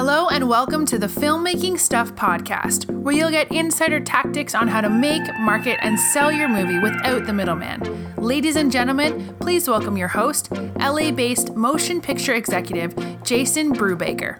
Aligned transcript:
Hello, 0.00 0.28
and 0.28 0.48
welcome 0.48 0.86
to 0.86 0.96
the 0.96 1.08
Filmmaking 1.08 1.76
Stuff 1.76 2.14
podcast, 2.14 2.88
where 2.88 3.12
you'll 3.12 3.32
get 3.32 3.50
insider 3.50 3.98
tactics 3.98 4.54
on 4.54 4.68
how 4.68 4.80
to 4.80 4.88
make, 4.88 5.22
market, 5.40 5.76
and 5.82 5.98
sell 5.98 6.30
your 6.30 6.48
movie 6.48 6.78
without 6.78 7.26
the 7.26 7.32
middleman. 7.32 8.14
Ladies 8.14 8.54
and 8.54 8.70
gentlemen, 8.70 9.34
please 9.40 9.68
welcome 9.68 9.96
your 9.96 10.06
host, 10.06 10.52
LA 10.78 11.10
based 11.10 11.56
motion 11.56 12.00
picture 12.00 12.34
executive, 12.34 12.94
Jason 13.24 13.74
Brubaker. 13.74 14.38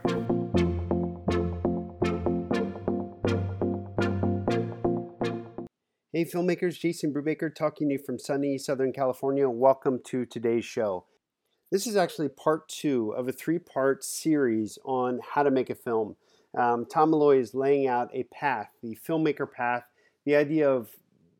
Hey, 6.12 6.24
filmmakers, 6.24 6.78
Jason 6.78 7.12
Brubaker 7.12 7.52
talking 7.52 7.88
to 7.88 7.94
you 7.94 8.00
from 8.06 8.20
sunny 8.20 8.58
Southern 8.58 8.92
California. 8.92 9.50
Welcome 9.50 9.98
to 10.06 10.24
today's 10.24 10.64
show. 10.64 11.06
This 11.70 11.86
is 11.86 11.96
actually 11.96 12.28
part 12.30 12.68
two 12.68 13.10
of 13.12 13.28
a 13.28 13.32
three 13.32 13.58
part 13.58 14.02
series 14.02 14.78
on 14.84 15.20
how 15.22 15.42
to 15.42 15.50
make 15.50 15.68
a 15.68 15.74
film. 15.74 16.16
Um, 16.56 16.86
Tom 16.86 17.10
Malloy 17.10 17.38
is 17.38 17.54
laying 17.54 17.86
out 17.86 18.08
a 18.14 18.22
path, 18.24 18.70
the 18.82 18.96
filmmaker 19.06 19.50
path, 19.50 19.84
the 20.24 20.34
idea 20.34 20.68
of, 20.70 20.88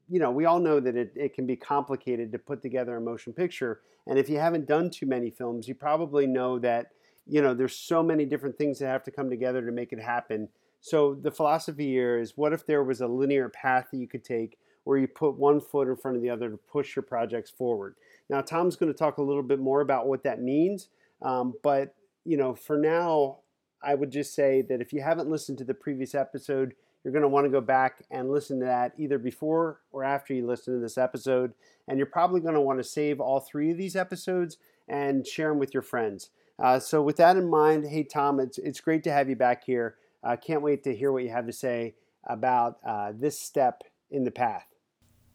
you 0.09 0.21
know, 0.21 0.31
we 0.31 0.45
all 0.45 0.61
know 0.61 0.81
that 0.81 0.97
it, 0.97 1.13
it 1.17 1.35
can 1.35 1.47
be 1.47 1.57
complicated 1.57 2.31
to 2.33 2.39
put 2.39 2.61
together 2.61 2.97
a 2.97 3.01
motion 3.01 3.33
picture. 3.33 3.81
And 4.07 4.19
if 4.19 4.29
you 4.29 4.39
haven't 4.39 4.69
done 4.69 4.91
too 4.91 5.07
many 5.07 5.31
films, 5.31 5.67
you 5.67 5.75
probably 5.75 6.27
know 6.27 6.59
that, 6.59 6.93
you 7.27 7.41
know, 7.41 7.55
there's 7.55 7.77
so 7.77 8.03
many 8.03 8.27
different 8.27 8.59
things 8.59 8.79
that 8.79 8.89
have 8.89 9.05
to 9.05 9.11
come 9.11 9.31
together 9.31 9.65
to 9.65 9.73
make 9.73 9.93
it 9.93 10.01
happen. 10.01 10.49
So 10.81 11.15
the 11.15 11.31
philosophy 11.31 11.87
here 11.87 12.19
is 12.19 12.37
what 12.37 12.53
if 12.53 12.67
there 12.67 12.85
was 12.85 13.01
a 13.01 13.09
linear 13.09 13.49
path 13.49 13.89
that 13.91 13.99
you 13.99 14.07
could 14.07 14.25
take 14.25 14.59
where 14.85 14.99
you 14.99 15.09
put 15.09 15.37
one 15.37 15.61
foot 15.61 15.89
in 15.89 15.97
front 15.97 16.17
of 16.17 16.23
the 16.23 16.31
other 16.31 16.51
to 16.51 16.57
push 16.57 16.97
your 16.97 17.03
projects 17.03 17.51
forward? 17.51 17.95
Now, 18.31 18.41
Tom's 18.41 18.77
going 18.77 18.93
to 18.93 18.99
talk 18.99 19.19
a 19.19 19.23
little 19.23 19.43
bit 19.43 19.59
more 19.59 19.81
about 19.81 20.07
what 20.07 20.25
that 20.25 20.41
means, 20.41 20.89
um, 21.23 21.55
but 21.63 21.95
you 22.25 22.37
know, 22.37 22.55
for 22.55 22.77
now, 22.77 23.39
I 23.83 23.95
would 23.95 24.11
just 24.11 24.35
say 24.35 24.63
that 24.63 24.81
if 24.81 24.93
you 24.93 25.03
haven't 25.03 25.31
listened 25.31 25.59
to 25.59 25.65
the 25.65 25.75
previous 25.75 26.15
episode, 26.15 26.75
you're 27.03 27.13
going 27.13 27.23
to 27.23 27.29
want 27.29 27.47
to 27.47 27.51
go 27.51 27.61
back 27.61 28.05
and 28.11 28.31
listen 28.31 28.59
to 28.61 28.67
that 28.67 28.93
either 28.99 29.19
before 29.19 29.81
or 29.93 30.05
after 30.05 30.35
you 30.35 30.47
listen 30.47 30.75
to 30.75 30.81
this 30.81 30.99
episode. 30.99 31.55
And 31.87 31.97
you're 31.97 32.07
probably 32.07 32.41
going 32.41 32.55
to 32.55 32.61
want 32.61 32.81
to 32.81 32.85
save 32.85 33.21
all 33.21 33.41
three 33.41 33.71
of 33.71 33.79
these 33.79 33.97
episodes 33.97 34.59
and 34.89 35.27
share 35.27 35.49
them 35.49 35.59
with 35.59 35.73
your 35.73 35.83
friends. 35.83 36.31
Uh, 36.59 36.81
so, 36.81 37.01
with 37.01 37.17
that 37.17 37.37
in 37.37 37.49
mind, 37.49 37.87
hey, 37.87 38.03
Tom, 38.03 38.41
it's, 38.41 38.59
it's 38.59 38.81
great 38.81 39.05
to 39.05 39.13
have 39.13 39.29
you 39.29 39.37
back 39.37 39.65
here. 39.65 39.95
I 40.25 40.35
uh, 40.35 40.37
can't 40.37 40.61
wait 40.61 40.83
to 40.85 40.95
hear 40.95 41.13
what 41.13 41.23
you 41.23 41.31
have 41.31 41.47
to 41.47 41.53
say 41.53 41.95
about 42.25 42.79
uh, 42.85 43.13
this 43.15 43.41
step 43.41 43.85
in 44.11 44.25
the 44.25 44.33
path. 44.33 44.67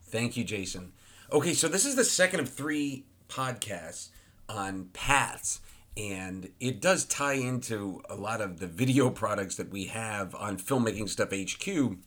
Thank 0.03 0.36
you, 0.36 0.44
Jason. 0.44 0.92
Okay, 1.34 1.56
so 1.56 1.67
this 1.67 1.84
is 1.84 1.95
the 1.95 2.03
second 2.06 2.42
of 2.42 2.50
three 2.50 3.06
podcasts 3.28 4.09
on 4.48 4.89
paths, 4.94 5.62
and 5.98 6.52
it 6.59 6.80
does 6.80 7.06
tie 7.06 7.34
into 7.34 8.03
a 8.08 8.14
lot 8.14 8.40
of 8.40 8.59
the 8.59 8.67
video 8.67 9.09
products 9.09 9.56
that 9.56 9.72
we 9.72 9.86
have 9.86 10.36
on 10.36 10.58
Filmmaking 10.58 11.09
Stuff 11.09 11.31
HQ 11.34 11.98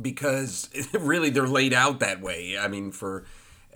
because 0.00 0.70
really 0.92 1.28
they're 1.28 1.48
laid 1.48 1.74
out 1.74 1.98
that 1.98 2.20
way. 2.20 2.56
I 2.56 2.68
mean, 2.68 2.92
for 2.92 3.24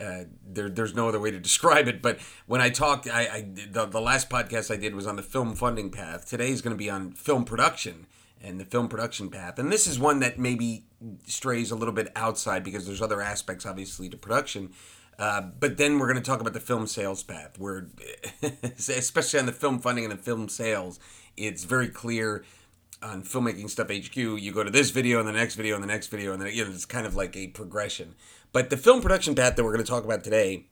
uh, 0.01 0.27
there, 0.47 0.69
there's 0.69 0.95
no 0.95 1.09
other 1.09 1.19
way 1.19 1.33
to 1.33 1.41
describe 1.41 1.89
it. 1.89 2.01
But 2.01 2.21
when 2.47 2.61
I 2.61 2.71
talked, 2.71 3.09
I, 3.09 3.23
I 3.23 3.49
the, 3.73 3.87
the 3.87 4.01
last 4.01 4.31
podcast 4.31 4.73
I 4.73 4.77
did 4.77 4.95
was 4.95 5.05
on 5.05 5.17
the 5.17 5.23
film 5.25 5.57
funding 5.57 5.91
path. 5.91 6.29
Today 6.29 6.51
is 6.51 6.63
going 6.63 6.77
to 6.77 6.79
be 6.79 6.89
on 6.89 7.11
film 7.11 7.45
production 7.45 8.07
and 8.43 8.59
the 8.59 8.65
film 8.65 8.89
production 8.89 9.31
path. 9.31 9.59
And 9.59 9.71
this 9.71 9.87
is 9.87 9.99
one 9.99 10.21
that 10.21 10.39
maybe 10.39 10.85
strays 11.27 11.71
a 11.71 11.77
little 11.77 11.95
bit 11.95 12.11
outside 12.17 12.65
because 12.65 12.87
there's 12.87 13.03
other 13.03 13.21
aspects, 13.21 13.67
obviously, 13.67 14.09
to 14.09 14.17
production. 14.17 14.73
Uh, 15.19 15.43
but 15.43 15.77
then 15.77 15.99
we're 15.99 16.07
going 16.07 16.23
to 16.23 16.29
talk 16.29 16.41
about 16.41 16.55
the 16.55 16.61
film 16.61 16.87
sales 16.87 17.23
path, 17.23 17.59
where, 17.59 17.89
especially 18.79 19.39
on 19.39 19.47
the 19.47 19.53
film 19.53 19.79
funding 19.79 20.05
and 20.05 20.13
the 20.13 20.23
film 20.23 20.49
sales, 20.49 20.99
it's 21.37 21.65
very 21.65 21.89
clear 21.89 22.45
on 23.03 23.23
filmmaking 23.23 23.69
stuff 23.69 23.91
HQ. 23.91 24.17
You 24.17 24.53
go 24.53 24.65
to 24.65 24.71
this 24.71 24.91
video 24.91 25.19
and 25.19 25.29
the 25.29 25.33
next 25.33 25.57
video 25.57 25.75
and 25.75 25.83
the 25.83 25.89
next 25.89 26.07
video, 26.07 26.33
and 26.33 26.41
then 26.41 26.55
you 26.55 26.65
know 26.65 26.71
it's 26.71 26.87
kind 26.87 27.07
of 27.07 27.15
like 27.15 27.37
a 27.37 27.49
progression. 27.49 28.15
But 28.53 28.71
the 28.71 28.77
film 28.77 29.03
production 29.03 29.35
path 29.35 29.57
that 29.57 29.65
we're 29.65 29.73
going 29.73 29.85
to 29.85 29.91
talk 29.91 30.05
about 30.05 30.25
today, 30.25 30.67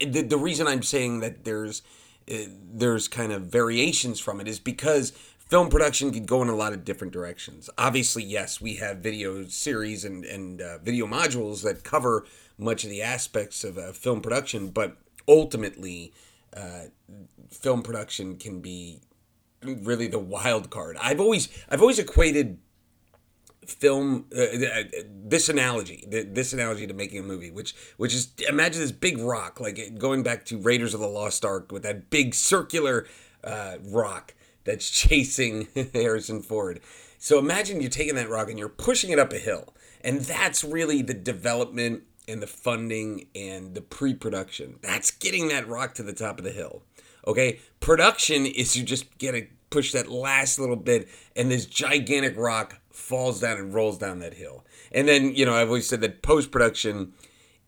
the, 0.00 0.22
the 0.22 0.36
reason 0.36 0.66
I'm 0.66 0.82
saying 0.82 1.20
that 1.20 1.44
there's 1.44 1.82
uh, 2.30 2.34
there's 2.72 3.06
kind 3.06 3.32
of 3.32 3.42
variations 3.42 4.18
from 4.18 4.40
it 4.40 4.48
is 4.48 4.58
because 4.58 5.12
film 5.46 5.68
production 5.68 6.12
could 6.12 6.26
go 6.26 6.42
in 6.42 6.48
a 6.48 6.56
lot 6.56 6.72
of 6.72 6.84
different 6.84 7.12
directions. 7.12 7.70
Obviously, 7.78 8.22
yes, 8.22 8.60
we 8.60 8.76
have 8.76 8.98
video 8.98 9.44
series 9.46 10.04
and, 10.04 10.24
and 10.24 10.60
uh, 10.60 10.78
video 10.78 11.06
modules 11.06 11.62
that 11.62 11.84
cover 11.84 12.26
much 12.58 12.84
of 12.84 12.90
the 12.90 13.02
aspects 13.02 13.64
of 13.64 13.78
uh, 13.78 13.92
film 13.92 14.20
production, 14.20 14.70
but 14.70 14.96
ultimately, 15.28 16.12
uh, 16.56 16.84
film 17.50 17.82
production 17.82 18.36
can 18.36 18.60
be 18.60 19.00
really 19.62 20.06
the 20.06 20.18
wild 20.18 20.70
card. 20.70 20.96
I've 21.00 21.20
always 21.20 21.48
I've 21.68 21.80
always 21.80 21.98
equated 21.98 22.58
film 23.66 24.26
uh, 24.36 24.42
uh, 24.42 24.82
this 25.24 25.48
analogy 25.48 26.04
this 26.06 26.52
analogy 26.52 26.86
to 26.86 26.94
making 26.94 27.18
a 27.18 27.22
movie 27.22 27.50
which 27.50 27.74
which 27.96 28.14
is 28.14 28.32
imagine 28.48 28.80
this 28.80 28.92
big 28.92 29.18
rock 29.18 29.58
like 29.58 29.98
going 29.98 30.22
back 30.22 30.44
to 30.44 30.56
raiders 30.56 30.94
of 30.94 31.00
the 31.00 31.08
lost 31.08 31.44
ark 31.44 31.72
with 31.72 31.82
that 31.82 32.08
big 32.08 32.32
circular 32.32 33.08
uh, 33.42 33.76
rock 33.82 34.34
that's 34.66 34.90
chasing 35.08 35.68
Harrison 35.94 36.42
Ford. 36.42 36.80
So 37.18 37.38
imagine 37.38 37.80
you're 37.80 37.90
taking 37.90 38.16
that 38.16 38.28
rock 38.28 38.50
and 38.50 38.58
you're 38.58 38.68
pushing 38.68 39.10
it 39.10 39.18
up 39.18 39.32
a 39.32 39.38
hill. 39.38 39.72
And 40.02 40.20
that's 40.20 40.62
really 40.62 41.02
the 41.02 41.14
development 41.14 42.02
and 42.28 42.42
the 42.42 42.46
funding 42.46 43.28
and 43.34 43.74
the 43.74 43.80
pre 43.80 44.14
production. 44.14 44.78
That's 44.82 45.10
getting 45.10 45.48
that 45.48 45.66
rock 45.66 45.94
to 45.94 46.02
the 46.02 46.12
top 46.12 46.38
of 46.38 46.44
the 46.44 46.50
hill. 46.50 46.82
Okay? 47.26 47.60
Production 47.80 48.46
is 48.46 48.76
you 48.76 48.84
just 48.84 49.16
get 49.18 49.32
to 49.32 49.46
push 49.70 49.92
that 49.92 50.10
last 50.10 50.58
little 50.58 50.76
bit 50.76 51.08
and 51.34 51.50
this 51.50 51.66
gigantic 51.66 52.36
rock 52.36 52.78
falls 52.90 53.40
down 53.40 53.58
and 53.58 53.74
rolls 53.74 53.98
down 53.98 54.20
that 54.20 54.34
hill. 54.34 54.64
And 54.92 55.08
then, 55.08 55.34
you 55.34 55.44
know, 55.44 55.54
I've 55.54 55.68
always 55.68 55.88
said 55.88 56.00
that 56.02 56.22
post 56.22 56.50
production 56.50 57.12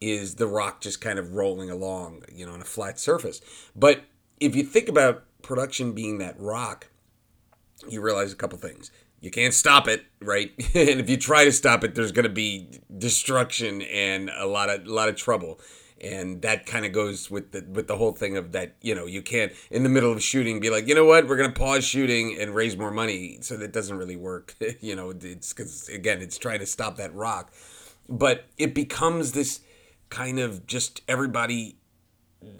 is 0.00 0.36
the 0.36 0.46
rock 0.46 0.80
just 0.80 1.00
kind 1.00 1.18
of 1.18 1.34
rolling 1.34 1.70
along, 1.70 2.22
you 2.32 2.46
know, 2.46 2.52
on 2.52 2.60
a 2.60 2.64
flat 2.64 3.00
surface. 3.00 3.40
But 3.74 4.04
if 4.40 4.54
you 4.54 4.62
think 4.62 4.88
about 4.88 5.24
production 5.42 5.92
being 5.92 6.18
that 6.18 6.38
rock, 6.38 6.88
you 7.88 8.00
realize 8.00 8.32
a 8.32 8.36
couple 8.36 8.58
things. 8.58 8.90
You 9.20 9.30
can't 9.30 9.54
stop 9.54 9.88
it, 9.88 10.04
right? 10.20 10.52
and 10.74 11.00
if 11.00 11.10
you 11.10 11.16
try 11.16 11.44
to 11.44 11.52
stop 11.52 11.84
it, 11.84 11.94
there's 11.94 12.12
going 12.12 12.24
to 12.24 12.32
be 12.32 12.80
destruction 12.96 13.82
and 13.82 14.30
a 14.36 14.46
lot 14.46 14.70
of 14.70 14.86
a 14.86 14.92
lot 14.92 15.08
of 15.08 15.16
trouble. 15.16 15.60
And 16.00 16.42
that 16.42 16.64
kind 16.64 16.86
of 16.86 16.92
goes 16.92 17.28
with 17.28 17.50
the 17.50 17.66
with 17.68 17.88
the 17.88 17.96
whole 17.96 18.12
thing 18.12 18.36
of 18.36 18.52
that, 18.52 18.76
you 18.80 18.94
know, 18.94 19.06
you 19.06 19.20
can't 19.20 19.52
in 19.70 19.82
the 19.82 19.88
middle 19.88 20.12
of 20.12 20.22
shooting 20.22 20.60
be 20.60 20.70
like, 20.70 20.86
you 20.86 20.94
know 20.94 21.04
what, 21.04 21.26
we're 21.26 21.36
to 21.36 21.50
pause 21.50 21.84
shooting 21.84 22.38
and 22.40 22.54
raise 22.54 22.76
more 22.76 22.92
money. 22.92 23.38
So 23.40 23.56
that 23.56 23.72
doesn't 23.72 23.96
really 23.96 24.16
work. 24.16 24.54
you 24.80 24.94
know, 24.94 25.10
it's 25.10 25.52
because 25.52 25.88
again, 25.88 26.22
it's 26.22 26.38
trying 26.38 26.60
to 26.60 26.66
stop 26.66 26.96
that 26.96 27.12
rock, 27.14 27.52
but 28.08 28.44
it 28.56 28.74
becomes 28.74 29.32
this 29.32 29.60
kind 30.10 30.38
of 30.38 30.66
just 30.66 31.02
everybody 31.08 31.77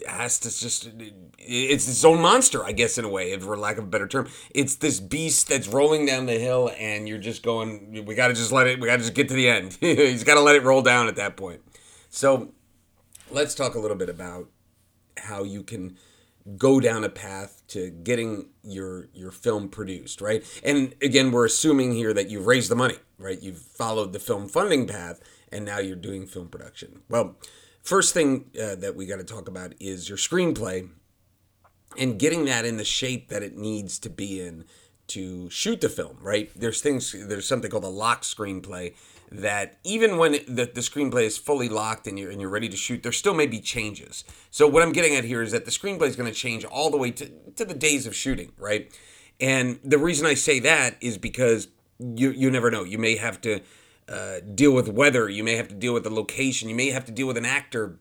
has 0.09 0.41
to 0.41 0.49
just 0.49 0.91
it's 1.39 1.89
its 1.89 2.05
own 2.05 2.21
monster 2.21 2.65
i 2.65 2.73
guess 2.73 2.99
in 2.99 3.05
a 3.05 3.09
way 3.09 3.39
for 3.39 3.57
lack 3.57 3.79
of 3.79 3.85
a 3.85 3.87
better 3.87 4.07
term. 4.07 4.29
It's 4.55 4.77
this 4.77 5.01
beast 5.01 5.49
that's 5.49 5.69
rolling 5.69 6.07
down 6.07 6.27
the 6.27 6.39
hill 6.39 6.71
and 6.79 7.09
you're 7.09 7.19
just 7.19 7.43
going 7.43 8.05
we 8.05 8.15
gotta 8.15 8.35
just 8.35 8.53
let 8.53 8.67
it 8.67 8.81
we 8.81 8.87
gotta 8.87 9.03
just 9.03 9.15
get 9.15 9.29
to 9.29 9.35
the 9.35 9.49
end. 9.49 9.77
He's 9.81 10.25
gotta 10.25 10.41
let 10.41 10.57
it 10.57 10.63
roll 10.63 10.83
down 10.83 11.09
at 11.09 11.17
that 11.17 11.37
point. 11.37 11.61
So 12.11 12.53
let's 13.31 13.55
talk 13.55 13.75
a 13.75 13.79
little 13.79 13.97
bit 13.97 14.09
about 14.09 14.49
how 15.17 15.43
you 15.43 15.63
can 15.63 15.97
go 16.57 16.81
down 16.81 17.05
a 17.05 17.09
path 17.09 17.63
to 17.69 17.91
getting 17.91 18.51
your 18.63 19.09
your 19.13 19.31
film 19.31 19.69
produced 19.69 20.21
right? 20.21 20.45
And 20.65 20.95
again 21.03 21.31
we're 21.31 21.47
assuming 21.47 21.93
here 21.93 22.13
that 22.15 22.31
you've 22.31 22.47
raised 22.47 22.71
the 22.71 22.77
money 22.77 22.97
right? 23.19 23.41
You've 23.41 23.59
followed 23.59 24.13
the 24.13 24.21
film 24.21 24.49
funding 24.49 24.87
path 24.87 25.21
and 25.51 25.65
now 25.65 25.79
you're 25.79 25.97
doing 25.97 26.27
film 26.27 26.49
production. 26.49 27.03
Well 27.09 27.37
First 27.83 28.15
thing 28.15 28.51
uh, 28.61 28.75
that 28.77 28.95
we 28.97 29.07
got 29.07 29.17
to 29.17 29.25
talk 29.25 29.49
about 29.49 29.75
is 29.81 30.09
your 30.09 30.19
screenplay 30.19 30.89
and 31.97 32.19
getting 32.19 32.45
that 32.45 32.65
in 32.65 32.77
the 32.77 32.85
shape 32.85 33.29
that 33.29 33.43
it 33.43 33.57
needs 33.57 33.99
to 34.01 34.11
be 34.11 34.41
in 34.41 34.65
to 35.09 35.49
shoot 35.49 35.81
the 35.81 35.89
film, 35.89 36.19
right? 36.21 36.51
There's 36.55 36.83
things, 36.83 37.15
there's 37.27 37.49
something 37.49 37.71
called 37.71 37.85
a 37.85 37.89
lock 37.89 38.23
screenplay 38.23 38.95
that 39.31 39.79
even 39.85 40.17
when 40.19 40.33
the, 40.33 40.71
the 40.73 40.81
screenplay 40.81 41.25
is 41.25 41.37
fully 41.37 41.69
locked 41.69 42.07
and 42.07 42.19
you're, 42.19 42.31
and 42.31 42.41
you're 42.41 42.51
ready 42.51 42.69
to 42.69 42.77
shoot, 42.77 43.03
there 43.03 43.13
still 43.13 43.35
may 43.35 43.47
be 43.47 43.61
changes. 43.61 44.25
So, 44.51 44.67
what 44.67 44.83
I'm 44.83 44.93
getting 44.93 45.15
at 45.17 45.25
here 45.25 45.43
is 45.43 45.53
that 45.53 45.65
the 45.65 45.71
screenplay 45.71 46.09
is 46.09 46.17
going 46.17 46.31
to 46.31 46.39
change 46.39 46.65
all 46.65 46.91
the 46.91 46.97
way 46.97 47.11
to, 47.13 47.31
to 47.57 47.65
the 47.65 47.75
days 47.75 48.07
of 48.07 48.15
shooting, 48.15 48.53
right? 48.59 48.93
And 49.41 49.81
the 49.85 49.99
reason 49.99 50.27
I 50.27 50.35
say 50.35 50.61
that 50.61 50.97
is 51.01 51.19
because 51.19 51.69
you, 51.99 52.31
you 52.31 52.51
never 52.51 52.71
know. 52.71 52.85
You 52.85 52.99
may 52.99 53.17
have 53.17 53.41
to 53.43 53.61
uh, 54.09 54.41
deal 54.55 54.73
with 54.73 54.89
weather. 54.89 55.29
You 55.29 55.45
may 55.45 55.57
have 55.57 55.69
to 55.69 55.75
deal 55.75 55.95
with 55.95 56.05
the 56.05 56.11
location. 56.11 56.69
You 56.69 56.75
may 56.75 56.91
have 56.91 57.05
to 57.07 57.13
deal 57.13 57.27
with 57.27 57.37
an 57.37 57.45
actor 57.45 57.99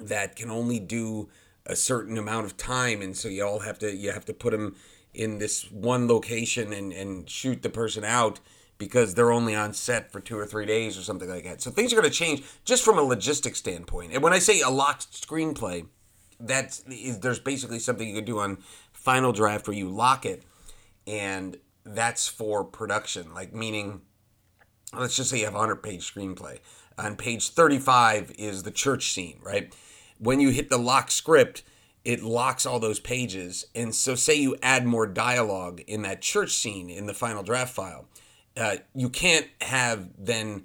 that 0.00 0.36
can 0.36 0.50
only 0.50 0.78
do 0.78 1.28
a 1.66 1.76
certain 1.76 2.16
amount 2.16 2.46
of 2.46 2.56
time, 2.56 3.02
and 3.02 3.16
so 3.16 3.28
you 3.28 3.44
all 3.44 3.60
have 3.60 3.78
to 3.80 3.94
you 3.94 4.12
have 4.12 4.24
to 4.26 4.32
put 4.32 4.52
them 4.52 4.76
in 5.12 5.38
this 5.38 5.70
one 5.70 6.08
location 6.08 6.72
and 6.72 6.92
and 6.92 7.28
shoot 7.28 7.62
the 7.62 7.70
person 7.70 8.04
out 8.04 8.40
because 8.78 9.14
they're 9.14 9.32
only 9.32 9.56
on 9.56 9.72
set 9.72 10.12
for 10.12 10.20
two 10.20 10.38
or 10.38 10.46
three 10.46 10.64
days 10.64 10.96
or 10.96 11.02
something 11.02 11.28
like 11.28 11.44
that. 11.44 11.60
So 11.60 11.70
things 11.70 11.92
are 11.92 11.96
going 11.96 12.08
to 12.08 12.16
change 12.16 12.44
just 12.64 12.84
from 12.84 12.96
a 12.96 13.02
logistics 13.02 13.58
standpoint. 13.58 14.12
And 14.12 14.22
when 14.22 14.32
I 14.32 14.38
say 14.38 14.60
a 14.60 14.70
locked 14.70 15.12
screenplay, 15.12 15.86
that's 16.38 16.84
there's 16.86 17.40
basically 17.40 17.80
something 17.80 18.08
you 18.08 18.14
can 18.14 18.24
do 18.24 18.38
on 18.38 18.58
Final 18.92 19.32
Draft 19.32 19.66
where 19.66 19.76
you 19.76 19.88
lock 19.88 20.24
it 20.24 20.44
and 21.08 21.56
that's 21.84 22.28
for 22.28 22.62
production. 22.64 23.34
Like 23.34 23.52
meaning, 23.52 24.02
let's 24.96 25.16
just 25.16 25.30
say 25.30 25.38
you 25.40 25.44
have 25.44 25.54
a 25.54 25.58
hundred 25.58 25.82
page 25.82 26.12
screenplay. 26.12 26.58
On 26.98 27.16
page 27.16 27.50
thirty 27.50 27.78
five 27.78 28.32
is 28.38 28.62
the 28.62 28.70
church 28.70 29.12
scene, 29.12 29.38
right? 29.42 29.74
When 30.18 30.40
you 30.40 30.50
hit 30.50 30.68
the 30.68 30.78
lock 30.78 31.10
script, 31.10 31.62
it 32.04 32.22
locks 32.22 32.66
all 32.66 32.80
those 32.80 32.98
pages. 32.98 33.66
And 33.74 33.94
so, 33.94 34.14
say 34.14 34.34
you 34.34 34.56
add 34.62 34.86
more 34.86 35.06
dialogue 35.06 35.80
in 35.86 36.02
that 36.02 36.22
church 36.22 36.52
scene 36.52 36.90
in 36.90 37.06
the 37.06 37.14
final 37.14 37.42
draft 37.42 37.74
file, 37.74 38.08
uh, 38.56 38.76
you 38.94 39.08
can't 39.08 39.46
have 39.60 40.08
then 40.18 40.64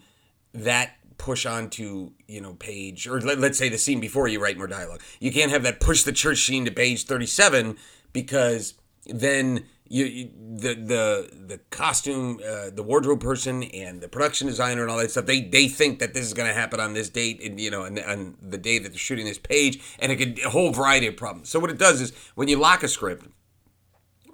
that 0.53 0.95
push 1.17 1.45
onto 1.45 2.11
you 2.27 2.41
know 2.41 2.53
page 2.55 3.07
or 3.07 3.21
let, 3.21 3.37
us 3.37 3.57
say 3.57 3.69
the 3.69 3.77
scene 3.77 3.99
before 3.99 4.27
you 4.27 4.41
write 4.41 4.57
more 4.57 4.67
dialogue 4.67 5.01
you 5.19 5.31
can't 5.31 5.51
have 5.51 5.63
that 5.63 5.79
push 5.79 6.03
the 6.03 6.11
church 6.11 6.45
scene 6.45 6.65
to 6.65 6.71
page 6.71 7.05
37 7.05 7.77
because 8.11 8.73
then 9.05 9.63
you, 9.93 10.05
you 10.05 10.29
the 10.55 10.73
the 10.73 11.29
the 11.47 11.59
costume 11.69 12.39
uh, 12.43 12.71
the 12.71 12.81
wardrobe 12.81 13.21
person 13.21 13.61
and 13.61 14.01
the 14.01 14.07
production 14.07 14.47
designer 14.47 14.81
and 14.81 14.89
all 14.89 14.97
that 14.97 15.11
stuff 15.11 15.27
they 15.27 15.41
they 15.41 15.67
think 15.67 15.99
that 15.99 16.15
this 16.15 16.25
is 16.25 16.33
going 16.33 16.47
to 16.47 16.53
happen 16.53 16.79
on 16.79 16.93
this 16.93 17.09
date 17.09 17.39
and 17.43 17.59
you 17.59 17.69
know 17.69 17.83
and 17.83 17.99
on 17.99 18.35
the 18.41 18.57
day 18.57 18.79
that 18.79 18.89
they're 18.89 18.97
shooting 18.97 19.25
this 19.25 19.37
page 19.37 19.79
and 19.99 20.11
it 20.11 20.15
could 20.15 20.43
a 20.43 20.49
whole 20.49 20.71
variety 20.71 21.05
of 21.05 21.15
problems. 21.15 21.49
So 21.49 21.59
what 21.59 21.69
it 21.69 21.77
does 21.77 22.01
is 22.01 22.11
when 22.33 22.47
you 22.47 22.57
lock 22.57 22.81
a 22.81 22.87
script 22.87 23.27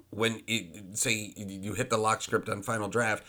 when 0.08 0.40
it, 0.46 0.96
say 0.96 1.34
you 1.36 1.74
hit 1.74 1.90
the 1.90 1.98
lock 1.98 2.22
script 2.22 2.48
on 2.48 2.62
final 2.62 2.88
draft 2.88 3.22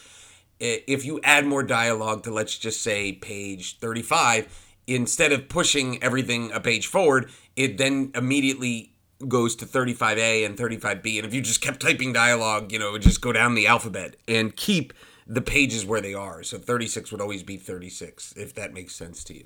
if 0.59 1.03
you 1.03 1.19
add 1.23 1.45
more 1.45 1.63
dialogue 1.63 2.23
to 2.23 2.31
let's 2.31 2.57
just 2.57 2.81
say 2.81 3.11
page 3.11 3.77
35 3.79 4.47
instead 4.87 5.33
of 5.33 5.49
pushing 5.49 6.01
everything 6.01 6.51
a 6.53 6.61
page 6.61 6.87
forward 6.87 7.29
it 7.55 7.77
then 7.77 8.11
immediately 8.15 8.90
goes 9.27 9.55
to 9.55 9.65
35a 9.65 10.45
and 10.45 10.57
35b 10.57 11.17
and 11.17 11.25
if 11.25 11.33
you 11.33 11.41
just 11.41 11.61
kept 11.61 11.79
typing 11.79 12.13
dialogue 12.13 12.71
you 12.71 12.79
know 12.79 12.97
just 12.97 13.21
go 13.21 13.31
down 13.31 13.55
the 13.55 13.67
alphabet 13.67 14.15
and 14.27 14.55
keep 14.55 14.93
the 15.31 15.41
pages 15.41 15.85
where 15.85 16.01
they 16.01 16.13
are. 16.13 16.43
So 16.43 16.57
36 16.57 17.11
would 17.11 17.21
always 17.21 17.41
be 17.41 17.55
36 17.55 18.33
if 18.35 18.53
that 18.55 18.73
makes 18.73 18.93
sense 18.93 19.23
to 19.25 19.33
you. 19.33 19.45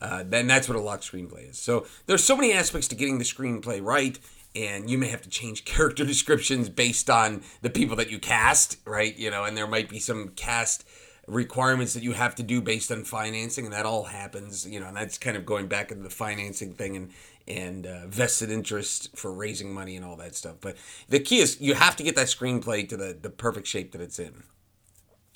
Uh, 0.00 0.22
then 0.24 0.46
that's 0.46 0.68
what 0.68 0.76
a 0.76 0.80
lock 0.80 1.00
screenplay 1.00 1.50
is. 1.50 1.58
So 1.58 1.86
there's 2.06 2.22
so 2.22 2.36
many 2.36 2.52
aspects 2.52 2.86
to 2.88 2.94
getting 2.94 3.18
the 3.18 3.24
screenplay 3.24 3.82
right 3.82 4.18
and 4.54 4.88
you 4.88 4.96
may 4.96 5.08
have 5.08 5.22
to 5.22 5.28
change 5.28 5.64
character 5.64 6.04
descriptions 6.04 6.68
based 6.68 7.10
on 7.10 7.42
the 7.62 7.70
people 7.70 7.96
that 7.96 8.10
you 8.10 8.20
cast, 8.20 8.78
right? 8.84 9.16
You 9.16 9.30
know, 9.30 9.44
and 9.44 9.56
there 9.56 9.66
might 9.66 9.88
be 9.88 9.98
some 9.98 10.28
cast 10.36 10.86
requirements 11.28 11.92
that 11.92 12.02
you 12.02 12.12
have 12.12 12.34
to 12.36 12.42
do 12.42 12.60
based 12.60 12.90
on 12.90 13.04
financing, 13.04 13.66
and 13.66 13.74
that 13.74 13.86
all 13.86 14.04
happens, 14.04 14.66
you 14.66 14.80
know, 14.80 14.86
and 14.86 14.96
that's 14.96 15.18
kind 15.18 15.36
of 15.36 15.44
going 15.44 15.68
back 15.68 15.90
into 15.90 16.02
the 16.02 16.10
financing 16.10 16.72
thing 16.72 16.96
and 16.96 17.10
and 17.46 17.86
uh, 17.86 18.06
vested 18.06 18.50
interest 18.50 19.16
for 19.16 19.32
raising 19.32 19.72
money 19.72 19.96
and 19.96 20.04
all 20.04 20.16
that 20.16 20.34
stuff. 20.34 20.56
But 20.60 20.76
the 21.08 21.20
key 21.20 21.38
is 21.38 21.60
you 21.60 21.74
have 21.74 21.96
to 21.96 22.02
get 22.02 22.16
that 22.16 22.26
screenplay 22.26 22.88
to 22.88 22.96
the 22.96 23.16
the 23.20 23.30
perfect 23.30 23.66
shape 23.66 23.92
that 23.92 24.00
it's 24.00 24.18
in. 24.18 24.42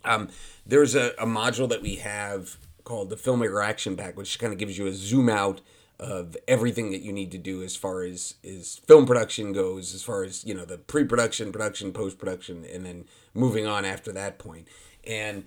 Um, 0.04 0.30
there's 0.66 0.96
a, 0.96 1.10
a 1.18 1.26
module 1.26 1.68
that 1.68 1.80
we 1.80 1.96
have 1.96 2.56
called 2.84 3.10
the 3.10 3.16
Filmmaker 3.16 3.64
Action 3.64 3.96
Pack, 3.96 4.16
which 4.16 4.38
kind 4.38 4.52
of 4.52 4.58
gives 4.58 4.76
you 4.76 4.86
a 4.86 4.92
zoom 4.92 5.28
out 5.28 5.60
of 6.00 6.36
everything 6.48 6.90
that 6.90 7.00
you 7.00 7.12
need 7.12 7.30
to 7.30 7.38
do 7.38 7.62
as 7.62 7.76
far 7.76 8.02
as 8.02 8.34
is 8.42 8.80
film 8.88 9.06
production 9.06 9.52
goes, 9.52 9.94
as 9.94 10.02
far 10.02 10.24
as 10.24 10.44
you 10.44 10.54
know 10.54 10.64
the 10.64 10.78
pre-production, 10.78 11.52
production, 11.52 11.92
post-production, 11.92 12.64
and 12.64 12.84
then 12.84 13.04
moving 13.34 13.66
on 13.66 13.84
after 13.84 14.10
that 14.12 14.38
point. 14.38 14.66
And 15.06 15.44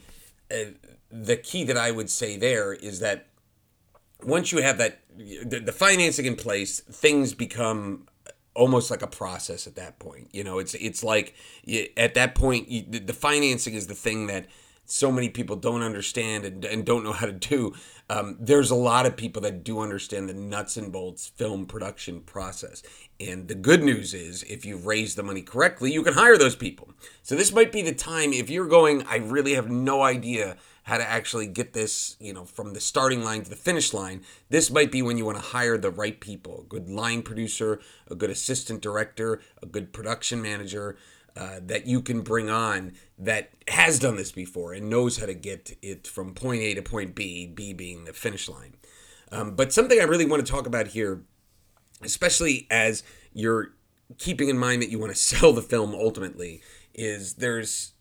the 0.49 1.37
key 1.37 1.63
that 1.65 1.77
I 1.77 1.91
would 1.91 2.09
say 2.09 2.37
there 2.37 2.73
is 2.73 2.99
that 2.99 3.27
once 4.23 4.51
you 4.51 4.61
have 4.61 4.77
that 4.77 4.99
the, 5.17 5.59
the 5.59 5.71
financing 5.71 6.25
in 6.25 6.35
place, 6.35 6.79
things 6.79 7.33
become 7.33 8.07
almost 8.53 8.89
like 8.89 9.01
a 9.01 9.07
process 9.07 9.67
at 9.67 9.75
that 9.75 9.99
point. 9.99 10.29
You 10.31 10.43
know, 10.43 10.59
it's 10.59 10.73
it's 10.75 11.03
like 11.03 11.35
at 11.97 12.13
that 12.15 12.35
point 12.35 12.69
you, 12.69 12.83
the, 12.87 12.99
the 12.99 13.13
financing 13.13 13.73
is 13.73 13.87
the 13.87 13.95
thing 13.95 14.27
that 14.27 14.47
so 14.85 15.11
many 15.11 15.29
people 15.29 15.55
don't 15.55 15.81
understand 15.81 16.45
and, 16.45 16.65
and 16.65 16.85
don't 16.85 17.03
know 17.03 17.11
how 17.11 17.25
to 17.25 17.31
do. 17.31 17.73
Um, 18.09 18.37
there's 18.39 18.69
a 18.69 18.75
lot 18.75 19.05
of 19.05 19.17
people 19.17 19.41
that 19.41 19.63
do 19.63 19.79
understand 19.79 20.29
the 20.29 20.33
nuts 20.33 20.77
and 20.77 20.91
bolts 20.91 21.27
film 21.27 21.65
production 21.65 22.21
process. 22.21 22.83
And 23.19 23.47
the 23.47 23.55
good 23.55 23.83
news 23.83 24.13
is, 24.13 24.43
if 24.43 24.65
you've 24.65 24.85
raised 24.85 25.17
the 25.17 25.23
money 25.23 25.41
correctly, 25.41 25.91
you 25.91 26.03
can 26.03 26.13
hire 26.13 26.37
those 26.37 26.55
people. 26.55 26.89
So 27.23 27.35
this 27.35 27.51
might 27.51 27.71
be 27.71 27.81
the 27.81 27.93
time 27.93 28.31
if 28.31 28.49
you're 28.49 28.67
going, 28.67 29.03
I 29.07 29.17
really 29.17 29.55
have 29.55 29.69
no 29.69 30.03
idea 30.03 30.57
how 30.83 30.99
to 30.99 31.09
actually 31.09 31.47
get 31.47 31.73
this, 31.73 32.15
you 32.19 32.31
know, 32.31 32.45
from 32.45 32.73
the 32.73 32.79
starting 32.79 33.23
line 33.23 33.41
to 33.41 33.49
the 33.49 33.55
finish 33.55 33.91
line. 33.91 34.21
This 34.49 34.69
might 34.69 34.91
be 34.91 35.01
when 35.01 35.17
you 35.17 35.25
want 35.25 35.37
to 35.37 35.43
hire 35.43 35.79
the 35.79 35.89
right 35.89 36.19
people 36.19 36.61
a 36.61 36.69
good 36.69 36.87
line 36.87 37.23
producer, 37.23 37.79
a 38.07 38.13
good 38.13 38.29
assistant 38.29 38.81
director, 38.81 39.41
a 39.63 39.65
good 39.65 39.93
production 39.93 40.43
manager 40.43 40.95
uh, 41.37 41.59
that 41.61 41.85
you 41.85 42.01
can 42.01 42.21
bring 42.21 42.49
on 42.49 42.93
that 43.17 43.51
has 43.67 43.99
done 43.99 44.15
this 44.15 44.31
before 44.31 44.73
and 44.73 44.89
knows 44.89 45.17
how 45.17 45.25
to 45.25 45.33
get 45.33 45.77
it 45.81 46.07
from 46.07 46.33
point 46.33 46.61
A 46.61 46.73
to 46.75 46.81
point 46.81 47.13
B, 47.15 47.45
B 47.47 47.73
being 47.73 48.05
the 48.05 48.13
finish 48.13 48.47
line. 48.47 48.75
Um, 49.31 49.55
but 49.55 49.73
something 49.73 49.99
I 49.99 50.03
really 50.03 50.25
want 50.25 50.45
to 50.45 50.51
talk 50.51 50.65
about 50.65 50.87
here, 50.87 51.23
especially 52.01 52.67
as 52.71 53.03
you're 53.33 53.73
keeping 54.17 54.49
in 54.49 54.57
mind 54.57 54.81
that 54.81 54.89
you 54.89 54.99
want 54.99 55.11
to 55.11 55.17
sell 55.19 55.51
the 55.51 55.61
film 55.61 55.93
ultimately, 55.93 56.61
is 56.93 57.33
there's 57.35 57.93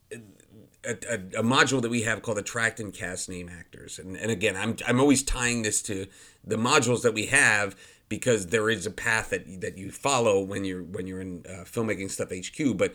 a, 0.85 0.91
a, 1.11 1.15
a, 1.41 1.43
module 1.43 1.83
that 1.83 1.91
we 1.91 2.03
have 2.03 2.23
called 2.23 2.39
attract 2.39 2.79
and 2.79 2.93
cast 2.93 3.29
name 3.29 3.49
actors. 3.49 3.99
And, 3.99 4.17
and 4.17 4.31
again, 4.31 4.55
I'm, 4.55 4.77
I'm 4.87 5.01
always 5.01 5.23
tying 5.23 5.63
this 5.63 5.83
to 5.83 6.07
the 6.45 6.57
modules 6.57 7.03
that 7.03 7.15
we 7.15 7.27
have 7.27 7.75
because 8.09 8.49
there 8.49 8.71
is 8.71 8.87
a 8.87 8.91
path 8.91 9.31
that, 9.31 9.61
that 9.61 9.79
you 9.79 9.91
follow 9.91 10.41
when 10.41 10.65
you're 10.65 10.83
when 10.83 11.07
you're 11.07 11.21
in 11.21 11.45
uh, 11.49 11.65
filmmaking 11.65 12.11
stuff 12.11 12.31
HQ. 12.31 12.77
But 12.77 12.95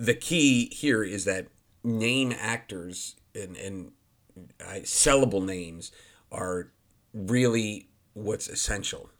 the 0.00 0.14
key 0.14 0.72
here 0.72 1.04
is 1.04 1.26
that 1.26 1.46
name 1.84 2.32
actors 2.38 3.16
and, 3.34 3.54
and 3.58 3.92
uh, 4.58 4.80
sellable 4.82 5.44
names 5.44 5.92
are 6.32 6.72
really 7.12 7.90
what's 8.14 8.48
essential. 8.48 9.10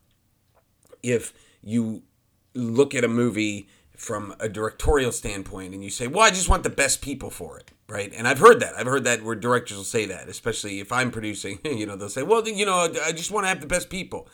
If 1.02 1.34
you 1.60 2.02
look 2.54 2.94
at 2.94 3.04
a 3.04 3.08
movie 3.08 3.68
from 3.94 4.34
a 4.40 4.48
directorial 4.48 5.12
standpoint 5.12 5.74
and 5.74 5.84
you 5.84 5.90
say, 5.90 6.06
well, 6.06 6.22
I 6.22 6.30
just 6.30 6.48
want 6.48 6.62
the 6.62 6.70
best 6.70 7.02
people 7.02 7.28
for 7.28 7.58
it, 7.58 7.72
right? 7.86 8.10
And 8.16 8.26
I've 8.26 8.38
heard 8.38 8.60
that. 8.60 8.72
I've 8.74 8.86
heard 8.86 9.04
that 9.04 9.22
where 9.22 9.34
directors 9.34 9.76
will 9.76 9.84
say 9.84 10.06
that, 10.06 10.30
especially 10.30 10.80
if 10.80 10.90
I'm 10.92 11.10
producing, 11.10 11.58
you 11.64 11.84
know, 11.84 11.94
they'll 11.94 12.08
say, 12.08 12.22
well, 12.22 12.48
you 12.48 12.64
know, 12.64 12.90
I 13.04 13.12
just 13.12 13.30
want 13.30 13.44
to 13.44 13.48
have 13.48 13.60
the 13.60 13.66
best 13.66 13.90
people. 13.90 14.28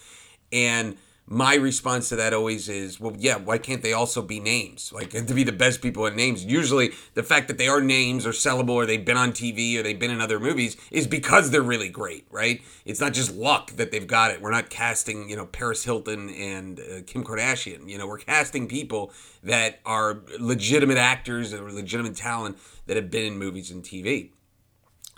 And 0.52 0.96
my 1.28 1.56
response 1.56 2.08
to 2.11 2.17
that 2.17 2.32
always 2.32 2.69
is, 2.69 3.00
well, 3.00 3.14
yeah, 3.19 3.37
why 3.37 3.58
can't 3.58 3.82
they 3.82 3.93
also 3.93 4.23
be 4.23 4.38
names? 4.38 4.93
Like 4.93 5.11
to 5.11 5.34
be 5.34 5.43
the 5.43 5.50
best 5.50 5.82
people 5.82 6.06
in 6.06 6.14
names. 6.14 6.44
Usually, 6.44 6.93
the 7.14 7.25
fact 7.25 7.49
that 7.49 7.58
they 7.58 7.67
are 7.67 7.81
names 7.81 8.24
or 8.24 8.31
sellable 8.31 8.70
or 8.70 8.86
they've 8.86 9.05
been 9.05 9.17
on 9.17 9.32
TV 9.32 9.77
or 9.77 9.82
they've 9.82 9.98
been 9.98 10.12
in 10.12 10.20
other 10.20 10.39
movies 10.39 10.77
is 10.93 11.08
because 11.08 11.51
they're 11.51 11.62
really 11.62 11.89
great, 11.89 12.27
right? 12.31 12.62
It's 12.84 13.01
not 13.01 13.12
just 13.12 13.34
luck 13.34 13.72
that 13.72 13.91
they've 13.91 14.06
got 14.06 14.31
it. 14.31 14.41
We're 14.41 14.53
not 14.53 14.70
casting, 14.70 15.29
you 15.29 15.34
know, 15.34 15.46
Paris 15.46 15.82
Hilton 15.82 16.31
and 16.31 16.79
uh, 16.79 16.82
Kim 17.06 17.24
Kardashian. 17.24 17.89
You 17.89 17.98
know, 17.98 18.06
we're 18.06 18.19
casting 18.19 18.69
people 18.69 19.12
that 19.43 19.81
are 19.84 20.20
legitimate 20.39 20.98
actors 20.98 21.53
or 21.53 21.72
legitimate 21.72 22.15
talent 22.15 22.56
that 22.86 22.96
have 22.96 23.10
been 23.10 23.24
in 23.24 23.36
movies 23.36 23.72
and 23.72 23.82
TV. 23.82 24.31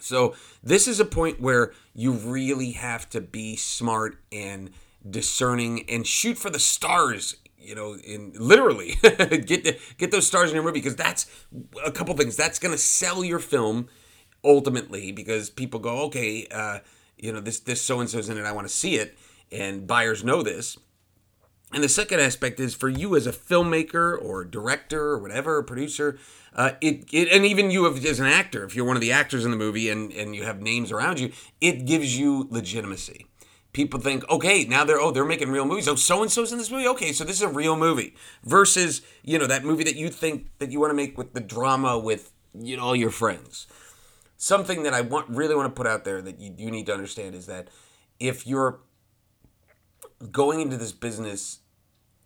So 0.01 0.35
this 0.63 0.89
is 0.89 1.01
a 1.01 1.05
point 1.05 1.41
where 1.41 1.73
you 1.93 2.13
really 2.13 2.73
have 2.73 3.11
to 3.11 3.21
be 3.21 3.57
smart 3.57 4.17
and 4.33 4.71
discerning 5.09 5.89
and 5.89 6.07
shoot 6.07 6.37
for 6.37 6.51
the 6.51 6.59
stars 6.59 7.37
you 7.59 7.75
know 7.75 7.97
in 7.97 8.33
literally 8.37 8.95
get 9.03 9.65
the, 9.65 9.79
get 9.97 10.11
those 10.11 10.27
stars 10.27 10.51
in 10.51 10.55
your 10.55 10.65
movie 10.65 10.81
because 10.81 10.97
that's 10.97 11.27
a 11.85 11.91
couple 11.91 12.17
things. 12.17 12.37
That's 12.37 12.59
going 12.59 12.73
to 12.73 12.79
sell 12.79 13.25
your 13.25 13.39
film 13.39 13.89
ultimately 14.45 15.13
because 15.13 15.51
people 15.51 15.81
go 15.81 16.03
okay 16.05 16.47
uh, 16.51 16.79
you 17.17 17.33
know 17.33 17.41
this 17.41 17.61
this 17.61 17.83
so 17.83 18.01
and 18.01 18.09
so's 18.09 18.29
in 18.29 18.39
it 18.39 18.45
i 18.45 18.53
want 18.53 18.67
to 18.69 18.73
see 18.73 18.95
it 18.95 19.19
and 19.51 19.87
buyers 19.87 20.25
know 20.25 20.43
this. 20.43 20.79
And 21.73 21.85
the 21.85 21.89
second 21.89 22.21
aspect 22.21 22.61
is 22.61 22.75
for 22.75 22.89
you 22.89 23.15
as 23.15 23.27
a 23.27 23.33
filmmaker 23.33 24.21
or 24.21 24.43
director 24.45 25.11
or 25.11 25.19
whatever, 25.19 25.63
producer, 25.63 26.19
uh, 26.55 26.73
it, 26.81 27.05
it 27.13 27.29
and 27.31 27.45
even 27.45 27.71
you 27.71 27.87
as 27.87 28.21
an 28.21 28.27
actor, 28.27 28.65
if 28.65 28.75
you're 28.75 28.87
one 28.87 28.97
of 28.97 29.03
the 29.03 29.13
actors 29.13 29.45
in 29.45 29.51
the 29.51 29.57
movie 29.57 29.91
and, 29.91 30.11
and 30.13 30.35
you 30.35 30.45
have 30.45 30.63
names 30.63 30.91
around 30.91 31.21
you, 31.21 31.31
it 31.61 31.85
gives 31.85 32.19
you 32.19 32.49
legitimacy 32.51 33.27
people 33.79 34.01
think, 34.01 34.29
okay, 34.29 34.65
now 34.65 34.85
they're 34.85 35.01
oh 35.01 35.13
they're 35.13 35.25
making 35.25 35.51
real 35.51 35.65
movies. 35.65 35.87
Oh, 35.87 35.95
so 35.95 36.21
and 36.21 36.33
so's 36.33 36.51
in 36.51 36.59
this 36.59 36.69
movie. 36.69 36.89
Okay, 36.89 37.13
so 37.13 37.23
this 37.23 37.37
is 37.37 37.43
a 37.43 37.49
real 37.49 37.77
movie. 37.77 38.17
Versus 38.43 39.03
you 39.23 39.39
know 39.39 39.47
that 39.47 39.65
movie 39.65 39.85
that 39.85 39.95
you 39.95 40.09
think 40.09 40.49
that 40.59 40.73
you 40.73 40.81
want 40.81 40.91
to 40.91 40.97
make 40.97 41.17
with 41.17 41.33
the 41.33 41.41
drama 41.41 41.97
with 41.97 42.33
you 42.53 42.77
know 42.77 42.83
all 42.83 42.97
your 42.97 43.13
friends. 43.13 43.69
Something 44.37 44.83
that 44.83 44.95
I 44.95 45.03
want 45.03 45.29
really 45.29 45.55
want 45.55 45.73
to 45.73 45.79
put 45.79 45.87
out 45.87 46.05
there 46.05 46.21
that 46.21 46.41
you, 46.41 46.53
you 46.59 46.73
need 46.73 46.87
to 46.87 46.93
understand 46.93 47.37
is 47.37 47.47
that 47.47 47.69
if 48.19 48.49
you're 48.49 48.81
going 50.33 50.61
into 50.61 50.77
this 50.77 50.93
business 50.93 51.61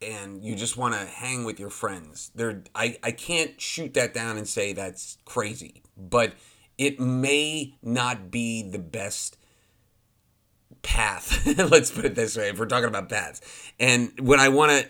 and 0.01 0.43
you 0.43 0.57
just 0.57 0.79
want 0.79 0.95
to 0.95 1.05
hang 1.05 1.45
with 1.45 1.61
your 1.61 1.71
friends, 1.71 2.31
there 2.35 2.63
I, 2.75 2.97
I 3.03 3.13
can't 3.13 3.61
shoot 3.61 3.93
that 3.93 4.15
down 4.15 4.39
and 4.39 4.49
say 4.49 4.73
that's 4.73 5.19
crazy, 5.27 5.83
but 5.99 6.33
it 6.79 6.99
may 6.99 7.75
not 7.83 8.31
be 8.31 8.63
the 8.63 8.79
best 8.79 9.37
path. 10.83 11.47
Let's 11.59 11.91
put 11.91 12.05
it 12.05 12.15
this 12.15 12.37
way: 12.37 12.49
if 12.49 12.59
we're 12.59 12.67
talking 12.67 12.89
about 12.89 13.09
paths, 13.09 13.41
and 13.79 14.13
what 14.19 14.39
I 14.39 14.49
want 14.49 14.73
to 14.73 14.89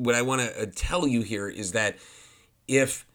what 0.00 0.14
I 0.14 0.22
want 0.22 0.40
to 0.40 0.62
uh, 0.62 0.66
tell 0.74 1.06
you 1.06 1.20
here 1.20 1.48
is 1.48 1.72
that 1.72 1.98
if 2.66 3.06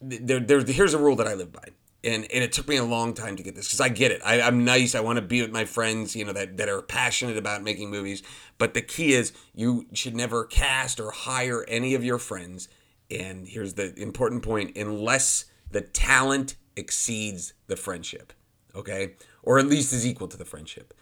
there, 0.00 0.40
there, 0.40 0.64
here's 0.64 0.94
a 0.94 0.98
rule 0.98 1.14
that 1.16 1.28
I 1.28 1.34
live 1.34 1.52
by. 1.52 1.68
And, 2.04 2.24
and 2.32 2.42
it 2.42 2.50
took 2.50 2.66
me 2.66 2.76
a 2.76 2.84
long 2.84 3.14
time 3.14 3.36
to 3.36 3.44
get 3.44 3.54
this 3.54 3.68
because 3.68 3.80
I 3.80 3.88
get 3.88 4.10
it. 4.10 4.20
I, 4.24 4.40
I'm 4.40 4.64
nice. 4.64 4.96
I 4.96 5.00
want 5.00 5.18
to 5.18 5.22
be 5.22 5.40
with 5.40 5.52
my 5.52 5.64
friends, 5.64 6.16
you 6.16 6.24
know, 6.24 6.32
that, 6.32 6.56
that 6.56 6.68
are 6.68 6.82
passionate 6.82 7.36
about 7.36 7.62
making 7.62 7.90
movies. 7.90 8.24
But 8.58 8.74
the 8.74 8.82
key 8.82 9.12
is 9.12 9.32
you 9.54 9.86
should 9.92 10.16
never 10.16 10.44
cast 10.44 10.98
or 10.98 11.12
hire 11.12 11.64
any 11.68 11.94
of 11.94 12.02
your 12.02 12.18
friends. 12.18 12.68
And 13.08 13.46
here's 13.46 13.74
the 13.74 13.94
important 13.96 14.42
point 14.42 14.76
unless 14.76 15.44
the 15.70 15.82
talent 15.82 16.56
exceeds 16.74 17.54
the 17.68 17.76
friendship, 17.76 18.32
okay? 18.74 19.14
Or 19.44 19.60
at 19.60 19.66
least 19.66 19.92
is 19.92 20.04
equal 20.04 20.26
to 20.26 20.36
the 20.36 20.44
friendship. 20.44 20.92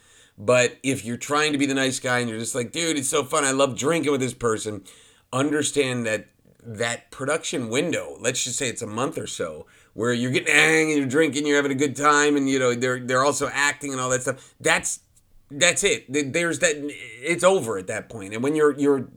But 0.42 0.78
if 0.82 1.04
you're 1.04 1.18
trying 1.18 1.52
to 1.52 1.58
be 1.58 1.66
the 1.66 1.74
nice 1.74 2.00
guy 2.00 2.20
and 2.20 2.28
you're 2.30 2.38
just 2.38 2.54
like, 2.54 2.72
dude, 2.72 2.96
it's 2.96 3.10
so 3.10 3.22
fun. 3.22 3.44
I 3.44 3.50
love 3.50 3.76
drinking 3.76 4.10
with 4.10 4.22
this 4.22 4.32
person, 4.32 4.84
understand 5.34 6.06
that 6.06 6.28
that 6.64 7.10
production 7.10 7.68
window, 7.68 8.16
let's 8.20 8.42
just 8.44 8.56
say 8.56 8.68
it's 8.68 8.80
a 8.80 8.86
month 8.86 9.18
or 9.18 9.26
so, 9.26 9.66
where 9.92 10.14
you're 10.14 10.30
getting 10.30 10.54
hang 10.54 10.90
and 10.90 10.98
you're 10.98 11.06
drinking, 11.06 11.46
you're 11.46 11.56
having 11.56 11.72
a 11.72 11.74
good 11.74 11.94
time, 11.94 12.38
and 12.38 12.48
you 12.48 12.58
know 12.58 12.74
they're 12.74 13.00
they're 13.00 13.22
also 13.22 13.50
acting 13.52 13.92
and 13.92 14.00
all 14.00 14.08
that 14.08 14.22
stuff. 14.22 14.54
That's 14.58 15.00
that's 15.50 15.84
it. 15.84 16.06
There's 16.32 16.60
that. 16.60 16.74
It's 16.78 17.44
over 17.44 17.76
at 17.76 17.86
that 17.88 18.08
point. 18.08 18.32
And 18.32 18.42
when 18.42 18.54
you're 18.56 18.78
you're 18.78 19.08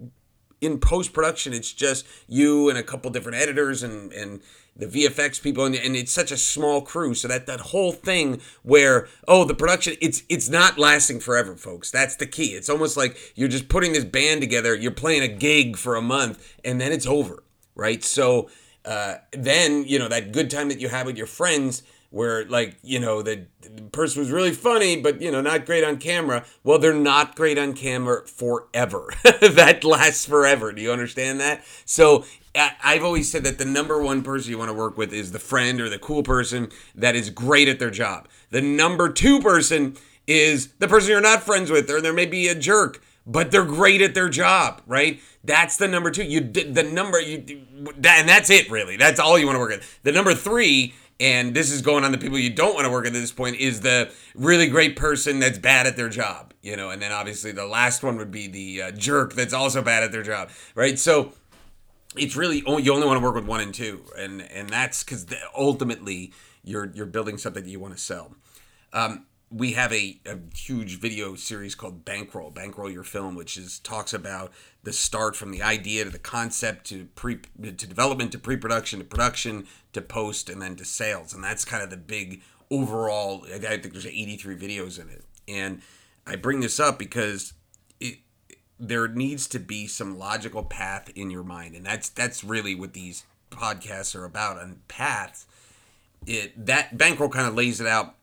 in 0.63 0.79
post 0.79 1.13
production, 1.13 1.53
it's 1.53 1.73
just 1.73 2.05
you 2.27 2.69
and 2.69 2.77
a 2.77 2.83
couple 2.83 3.11
different 3.11 3.37
editors 3.37 3.83
and 3.83 4.11
and 4.13 4.41
the 4.75 4.87
VFX 4.87 5.39
people, 5.41 5.65
and, 5.65 5.75
and 5.75 5.95
it's 5.95 6.11
such 6.11 6.31
a 6.31 6.37
small 6.37 6.81
crew. 6.81 7.13
So 7.13 7.27
that 7.27 7.45
that 7.45 7.59
whole 7.59 7.91
thing 7.91 8.41
where 8.63 9.07
oh 9.27 9.45
the 9.45 9.53
production, 9.53 9.95
it's 10.01 10.23
it's 10.29 10.49
not 10.49 10.79
lasting 10.79 11.19
forever, 11.19 11.55
folks. 11.55 11.91
That's 11.91 12.15
the 12.15 12.25
key. 12.25 12.55
It's 12.55 12.69
almost 12.69 12.97
like 12.97 13.17
you're 13.35 13.49
just 13.49 13.69
putting 13.69 13.93
this 13.93 14.05
band 14.05 14.41
together. 14.41 14.73
You're 14.75 14.91
playing 14.91 15.21
a 15.21 15.27
gig 15.27 15.77
for 15.77 15.95
a 15.95 16.01
month, 16.01 16.55
and 16.63 16.81
then 16.81 16.91
it's 16.91 17.05
over, 17.05 17.43
right? 17.75 18.03
So 18.03 18.49
uh, 18.85 19.15
then 19.31 19.85
you 19.85 19.99
know 19.99 20.07
that 20.07 20.31
good 20.31 20.49
time 20.49 20.69
that 20.69 20.79
you 20.79 20.89
have 20.89 21.05
with 21.05 21.17
your 21.17 21.27
friends 21.27 21.83
where 22.13 22.45
like 22.45 22.77
you 22.83 22.99
know 22.99 23.21
the, 23.23 23.45
the, 23.61 23.81
person 23.91 24.19
was 24.19 24.29
really 24.29 24.53
funny 24.53 25.01
but 25.01 25.19
you 25.19 25.31
know 25.31 25.41
not 25.41 25.65
great 25.65 25.83
on 25.83 25.97
camera 25.97 26.45
well 26.63 26.77
they're 26.77 26.93
not 26.93 27.35
great 27.35 27.57
on 27.57 27.73
camera 27.73 28.25
forever 28.27 29.11
that 29.23 29.83
lasts 29.83 30.25
forever 30.25 30.71
do 30.71 30.81
you 30.81 30.91
understand 30.91 31.39
that 31.39 31.63
so 31.85 32.23
I've 32.55 33.03
always 33.03 33.31
said 33.31 33.43
that 33.45 33.57
the 33.57 33.65
number 33.65 33.99
one 33.99 34.21
person 34.21 34.51
you 34.51 34.59
want 34.59 34.69
to 34.69 34.75
work 34.75 34.95
with 34.95 35.11
is 35.11 35.31
the 35.31 35.39
friend 35.39 35.81
or 35.81 35.89
the 35.89 35.97
cool 35.97 36.21
person 36.21 36.69
that 36.93 37.15
is 37.15 37.31
great 37.31 37.67
at 37.67 37.79
their 37.79 37.89
job. 37.89 38.27
The 38.51 38.61
number 38.61 39.11
two 39.11 39.41
person 39.41 39.97
is 40.27 40.67
the 40.73 40.87
person 40.87 41.09
you're 41.09 41.19
not 41.19 41.41
friends 41.41 41.71
with, 41.71 41.89
or 41.89 41.99
there 41.99 42.13
may 42.13 42.27
be 42.27 42.47
a 42.47 42.53
jerk, 42.53 43.01
but 43.25 43.49
they're 43.49 43.65
great 43.65 44.03
at 44.03 44.13
their 44.13 44.29
job, 44.29 44.83
right? 44.85 45.19
That's 45.43 45.77
the 45.77 45.87
number 45.87 46.11
two. 46.11 46.23
You 46.23 46.41
did 46.41 46.75
the 46.75 46.83
number 46.83 47.19
you 47.19 47.65
and 48.05 48.29
that's 48.29 48.51
it 48.51 48.69
really. 48.69 48.97
That's 48.97 49.19
all 49.19 49.39
you 49.39 49.47
want 49.47 49.55
to 49.55 49.59
work 49.59 49.71
with. 49.71 49.99
The 50.03 50.11
number 50.11 50.35
three 50.35 50.93
and 51.23 51.55
this 51.55 51.71
is 51.71 51.81
going 51.81 52.03
on 52.03 52.11
the 52.11 52.17
people 52.19 52.37
you 52.37 52.51
don't 52.51 52.75
want 52.75 52.85
to 52.85 52.91
work 52.91 53.05
with 53.05 53.15
at 53.15 53.19
this 53.19 53.31
point 53.31 53.55
is 53.55 53.81
the 53.81 54.11
really 54.35 54.67
great 54.67 54.95
person 54.95 55.39
that's 55.39 55.57
bad 55.57 55.87
at 55.87 55.95
their 55.95 56.09
job 56.09 56.53
you 56.61 56.75
know 56.75 56.89
and 56.91 57.01
then 57.01 57.11
obviously 57.11 57.51
the 57.51 57.65
last 57.65 58.03
one 58.03 58.17
would 58.17 58.31
be 58.31 58.47
the 58.47 58.81
uh, 58.83 58.91
jerk 58.91 59.33
that's 59.33 59.53
also 59.53 59.81
bad 59.81 60.03
at 60.03 60.11
their 60.11 60.23
job 60.23 60.49
right 60.75 60.99
so 60.99 61.33
it's 62.15 62.35
really 62.35 62.57
you 62.57 62.93
only 62.93 63.07
want 63.07 63.17
to 63.17 63.23
work 63.23 63.35
with 63.35 63.45
one 63.45 63.61
and 63.61 63.73
two, 63.73 64.03
and 64.17 64.41
and 64.41 64.69
that's 64.69 65.03
because 65.03 65.25
ultimately 65.57 66.31
you're 66.63 66.91
you're 66.93 67.05
building 67.05 67.37
something 67.37 67.63
that 67.63 67.69
you 67.69 67.79
want 67.79 67.95
to 67.95 67.99
sell. 67.99 68.35
Um, 68.91 69.25
we 69.53 69.73
have 69.73 69.93
a, 69.93 70.19
a 70.25 70.37
huge 70.55 70.99
video 70.99 71.35
series 71.35 71.75
called 71.75 72.03
Bankroll, 72.03 72.49
Bankroll 72.49 72.89
Your 72.89 73.03
Film, 73.03 73.35
which 73.35 73.55
is 73.55 73.77
talks 73.79 74.13
about 74.13 74.51
the 74.81 74.91
start 74.91 75.35
from 75.35 75.51
the 75.51 75.61
idea 75.61 76.03
to 76.03 76.09
the 76.09 76.17
concept 76.17 76.87
to 76.87 77.05
pre 77.15 77.39
to 77.61 77.71
development 77.71 78.31
to 78.31 78.39
pre-production 78.39 78.99
to 78.99 79.05
production 79.05 79.67
to 79.93 80.01
post 80.01 80.49
and 80.49 80.61
then 80.61 80.75
to 80.77 80.85
sales, 80.85 81.33
and 81.33 81.43
that's 81.43 81.65
kind 81.65 81.83
of 81.83 81.91
the 81.91 81.97
big 81.97 82.41
overall. 82.71 83.45
I 83.53 83.59
think 83.59 83.93
there's 83.93 84.07
83 84.07 84.55
videos 84.55 84.99
in 84.99 85.09
it, 85.09 85.23
and 85.47 85.81
I 86.25 86.35
bring 86.35 86.61
this 86.61 86.79
up 86.79 86.97
because 86.97 87.53
it 87.99 88.19
there 88.79 89.07
needs 89.07 89.47
to 89.49 89.59
be 89.59 89.85
some 89.85 90.17
logical 90.17 90.63
path 90.63 91.11
in 91.15 91.29
your 91.29 91.43
mind. 91.43 91.75
And 91.75 91.85
that's 91.85 92.09
that's 92.09 92.43
really 92.43 92.73
what 92.73 92.93
these 92.93 93.23
podcasts 93.51 94.15
are 94.15 94.25
about. 94.25 94.59
And 94.59 94.87
paths 94.87 95.45
it 96.25 96.65
that 96.65 96.97
bankroll 96.97 97.29
kind 97.29 97.47
of 97.47 97.53
lays 97.53 97.79
it 97.79 97.87
out 97.87 98.15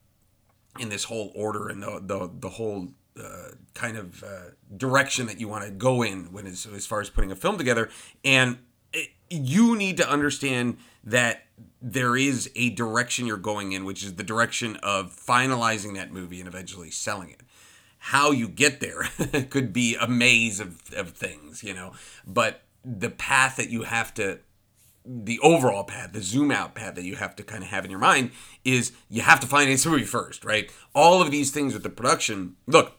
in 0.79 0.89
this 0.89 1.05
whole 1.05 1.33
order 1.35 1.69
and 1.69 1.83
the 1.83 2.01
the, 2.03 2.31
the 2.41 2.49
whole 2.49 2.89
uh, 3.19 3.49
kind 3.75 3.97
of 3.97 4.23
uh, 4.23 4.51
direction 4.77 5.27
that 5.27 5.41
you 5.41 5.49
want 5.49 5.65
to 5.65 5.71
go 5.71 6.03
in 6.03 6.33
when 6.33 6.47
as, 6.47 6.67
as 6.67 6.87
far 6.87 7.01
as 7.01 7.11
putting 7.11 7.33
a 7.33 7.37
film 7.37 7.59
together 7.59 7.91
and 8.25 8.59
it, 8.93 9.11
you 9.29 9.77
need 9.77 9.97
to 9.97 10.09
understand 10.09 10.79
that 11.03 11.43
there 11.83 12.17
is 12.17 12.51
a 12.55 12.71
direction 12.71 13.27
you're 13.27 13.37
going 13.37 13.73
in 13.73 13.85
which 13.85 14.05
is 14.05 14.15
the 14.15 14.23
direction 14.23 14.77
of 14.77 15.15
finalizing 15.15 15.95
that 15.95 16.13
movie 16.13 16.39
and 16.39 16.49
eventually 16.49 16.91
selling 16.91 17.31
it 17.31 17.41
how 18.01 18.31
you 18.31 18.49
get 18.49 18.81
there 18.81 19.03
could 19.51 19.73
be 19.73 19.95
a 19.95 20.09
maze 20.09 20.59
of, 20.59 20.93
of 20.95 21.11
things, 21.11 21.63
you 21.63 21.75
know. 21.75 21.93
But 22.27 22.63
the 22.85 23.11
path 23.11 23.57
that 23.57 23.69
you 23.69 23.83
have 23.83 24.13
to, 24.15 24.41
the 25.05 25.39
overall 25.41 25.85
path, 25.85 26.13
the 26.13 26.23
zoom 26.23 26.51
out 26.51 26.75
path 26.75 26.95
that 26.95 27.05
you 27.05 27.17
have 27.17 27.35
to 27.37 27.43
kind 27.43 27.63
of 27.63 27.71
have 27.71 27.85
in 27.85 27.91
your 27.91 28.01
mind 28.01 28.31
is 28.65 28.93
you 29.09 29.23
have 29.23 29.41
to 29.41 29.47
finance 29.47 29.85
the 29.85 29.91
movie 29.91 30.05
first, 30.05 30.45
right? 30.45 30.71
All 30.95 31.23
of 31.23 31.31
these 31.31 31.51
things 31.51 31.73
with 31.73 31.83
the 31.83 31.91
production. 31.91 32.57
Look, 32.67 32.93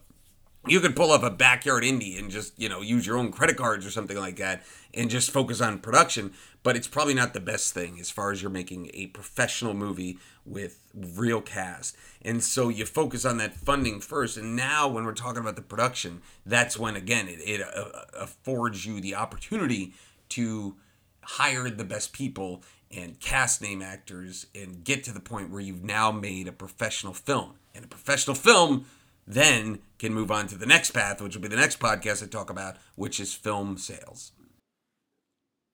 you 0.68 0.80
could 0.80 0.96
pull 0.96 1.12
up 1.12 1.24
a 1.24 1.30
backyard 1.30 1.84
indie 1.84 2.20
and 2.20 2.30
just 2.30 2.58
you 2.60 2.70
know 2.70 2.82
use 2.82 3.06
your 3.06 3.18
own 3.18 3.32
credit 3.32 3.58
cards 3.58 3.86
or 3.86 3.92
something 3.92 4.18
like 4.18 4.36
that 4.36 4.64
and 4.94 5.10
just 5.10 5.32
focus 5.32 5.60
on 5.60 5.80
production 5.80 6.34
but 6.64 6.76
it's 6.76 6.88
probably 6.88 7.16
not 7.16 7.34
the 7.34 7.40
best 7.40 7.74
thing 7.74 8.00
as 8.00 8.12
far 8.12 8.32
as 8.32 8.42
you're 8.42 8.52
making 8.52 8.92
a 8.94 9.08
professional 9.08 9.74
movie 9.74 10.20
with 10.46 10.80
real 10.94 11.42
cast 11.42 11.96
and 12.22 12.44
so 12.44 12.70
you 12.70 12.86
focus 12.86 13.26
on 13.26 13.38
that 13.38 13.56
funding 13.56 14.00
first 14.00 14.38
and 14.38 14.56
now 14.56 14.88
when 14.88 15.04
we're 15.04 15.14
talking 15.14 15.42
about 15.42 15.56
the 15.56 15.62
production 15.62 16.22
that's 16.46 16.78
when 16.78 16.96
again 16.96 17.28
it, 17.28 17.40
it 17.40 17.62
uh, 17.62 17.82
uh 17.82 18.06
affords 18.20 18.86
you 18.86 19.02
the 19.02 19.16
opportunity 19.16 19.94
to 20.30 20.76
hire 21.24 21.70
the 21.70 21.84
best 21.84 22.14
people 22.14 22.64
and 22.90 23.20
cast 23.20 23.62
name 23.62 23.82
actors 23.82 24.48
and 24.54 24.84
get 24.84 25.04
to 25.06 25.14
the 25.14 25.20
point 25.20 25.50
where 25.50 25.62
you've 25.62 25.84
now 25.84 26.12
made 26.12 26.48
a 26.48 26.52
professional 26.52 27.14
film 27.14 27.54
and 27.74 27.86
a 27.86 27.88
professional 27.88 28.36
film 28.36 28.86
then 29.28 29.80
can 30.00 30.14
move 30.14 30.32
on 30.32 30.48
to 30.48 30.58
the 30.58 30.66
next 30.66 30.92
path, 30.92 31.22
which 31.22 31.36
will 31.36 31.42
be 31.42 31.48
the 31.48 31.56
next 31.56 31.80
podcast 31.80 32.24
I 32.24 32.28
talk 32.28 32.50
about, 32.50 32.78
which 32.96 33.20
is 33.20 33.34
film 33.34 33.78
sales. 33.78 34.32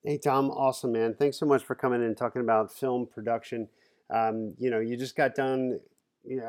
Hey, 0.04 0.18
Tom, 0.18 0.51
awesome, 0.51 0.92
man. 0.92 1.16
Thanks 1.18 1.38
so 1.38 1.46
much 1.46 1.63
for 1.63 1.75
coming 1.75 2.01
in 2.01 2.08
and 2.08 2.18
talking 2.18 2.42
about 2.42 2.72
film 2.72 3.08
production. 3.08 3.68
Um, 4.13 4.54
you 4.58 4.70
know, 4.70 4.80
you 4.80 4.96
just 4.96 5.16
got 5.16 5.36
done, 5.36 5.80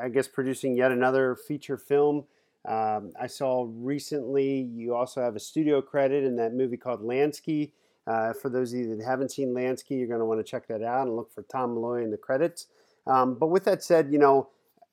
I 0.01 0.09
guess, 0.09 0.27
producing 0.27 0.77
yet 0.77 0.91
another 0.91 1.35
feature 1.35 1.77
film. 1.77 2.25
Um, 2.67 3.11
I 3.19 3.27
saw 3.27 3.67
recently 3.69 4.61
you 4.61 4.93
also 4.93 5.21
have 5.21 5.35
a 5.35 5.39
studio 5.39 5.81
credit 5.81 6.23
in 6.23 6.35
that 6.35 6.53
movie 6.53 6.77
called 6.77 7.01
Lansky. 7.01 7.71
Uh, 8.09 8.33
for 8.33 8.49
those 8.49 8.73
of 8.73 8.79
you 8.79 8.95
that 8.95 9.05
haven't 9.05 9.31
seen 9.31 9.53
Lansky, 9.53 9.91
you're 9.91 10.07
going 10.07 10.19
to 10.19 10.25
want 10.25 10.39
to 10.39 10.43
check 10.43 10.67
that 10.67 10.81
out 10.81 11.05
and 11.05 11.15
look 11.15 11.31
for 11.31 11.43
Tom 11.43 11.75
Malloy 11.75 12.03
in 12.03 12.09
the 12.09 12.17
credits. 12.17 12.65
Um, 13.05 13.35
but 13.35 13.47
with 13.47 13.65
that 13.65 13.83
said, 13.83 14.11
you 14.11 14.17
know, 14.17 14.49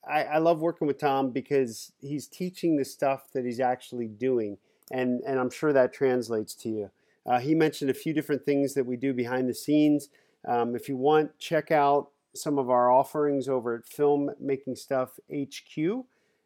I, 0.07 0.23
I 0.23 0.37
love 0.37 0.61
working 0.61 0.85
with 0.85 0.99
Tom 0.99 1.31
because 1.31 1.93
he's 1.99 2.27
teaching 2.27 2.77
the 2.77 2.85
stuff 2.85 3.31
that 3.33 3.43
he's 3.43 3.59
actually 3.59 4.07
doing, 4.07 4.59
and 4.91 5.21
and 5.25 5.39
I'm 5.39 5.49
sure 5.49 5.73
that 5.73 5.93
translates 5.93 6.53
to 6.55 6.69
you. 6.69 6.91
Uh, 7.25 7.39
he 7.39 7.55
mentioned 7.55 7.89
a 7.89 7.95
few 7.95 8.13
different 8.13 8.45
things 8.45 8.75
that 8.75 8.85
we 8.85 8.95
do 8.95 9.13
behind 9.13 9.49
the 9.49 9.53
scenes. 9.53 10.09
Um, 10.47 10.75
if 10.75 10.87
you 10.87 10.95
want, 10.95 11.37
check 11.39 11.71
out 11.71 12.09
some 12.35 12.59
of 12.59 12.69
our 12.69 12.91
offerings 12.91 13.49
over 13.49 13.75
at 13.75 13.85
Filmmaking 13.85 14.77
Stuff 14.77 15.19
HQ. 15.33 16.05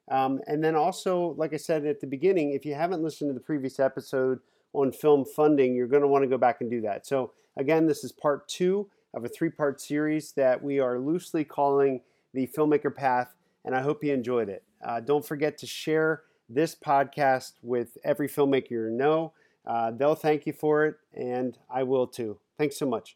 Um, 0.09 0.39
and 0.47 0.63
then 0.63 0.75
also, 0.75 1.35
like 1.37 1.53
I 1.53 1.57
said 1.57 1.85
at 1.85 1.99
the 1.99 2.07
beginning, 2.07 2.51
if 2.51 2.65
you 2.65 2.73
haven't 2.73 3.03
listened 3.03 3.29
to 3.29 3.33
the 3.33 3.39
previous 3.39 3.79
episode 3.79 4.39
on 4.73 4.91
film 4.91 5.25
funding, 5.25 5.75
you're 5.75 5.87
going 5.87 6.01
to 6.01 6.07
want 6.07 6.23
to 6.23 6.27
go 6.27 6.37
back 6.37 6.61
and 6.61 6.69
do 6.69 6.81
that. 6.81 7.05
So, 7.05 7.31
again, 7.57 7.87
this 7.87 8.03
is 8.03 8.11
part 8.11 8.47
two 8.47 8.89
of 9.13 9.25
a 9.25 9.29
three 9.29 9.49
part 9.49 9.81
series 9.81 10.31
that 10.33 10.63
we 10.63 10.79
are 10.79 10.99
loosely 10.99 11.43
calling 11.43 12.01
the 12.33 12.47
Filmmaker 12.47 12.93
Path 12.95 13.33
and 13.65 13.75
I 13.75 13.81
hope 13.81 14.03
you 14.03 14.13
enjoyed 14.13 14.49
it. 14.49 14.63
Uh, 14.83 14.99
don't 14.99 15.25
forget 15.25 15.57
to 15.59 15.67
share 15.67 16.23
this 16.49 16.75
podcast 16.75 17.53
with 17.61 17.97
every 18.03 18.27
filmmaker 18.27 18.71
you 18.71 18.89
know. 18.89 19.33
Uh, 19.65 19.91
they'll 19.91 20.15
thank 20.15 20.47
you 20.47 20.53
for 20.53 20.85
it, 20.85 20.95
and 21.13 21.57
I 21.69 21.83
will 21.83 22.07
too. 22.07 22.39
Thanks 22.57 22.77
so 22.77 22.87
much. 22.87 23.15